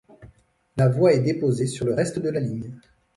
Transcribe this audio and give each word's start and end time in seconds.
La 0.77 0.89
voie 0.89 1.13
est 1.13 1.19
déposée 1.19 1.67
sur 1.67 1.85
le 1.85 1.93
reste 1.93 2.17
de 2.17 2.29
la 2.31 2.39
ligne. 2.39 2.71